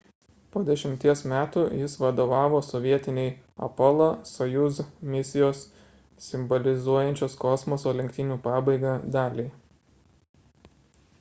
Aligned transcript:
po 0.53 0.61
dešimties 0.67 1.19
metų 1.31 1.63
jis 1.79 1.95
vadovavo 2.03 2.61
sovietinei 2.67 3.25
apollo– 3.67 4.07
soyuz 4.31 4.79
misijos 5.15 5.61
simbolizuojančios 6.29 7.35
kosmoso 7.45 7.93
lenktynių 7.99 8.39
pabaigą 8.49 8.95
daliai 9.17 10.73